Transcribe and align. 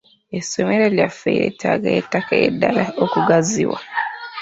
Essomero 0.37 0.85
lyaffe 0.95 1.29
lyetaaga 1.35 1.89
ettaka 1.99 2.33
eddala 2.47 2.83
okugaziwa. 3.03 3.79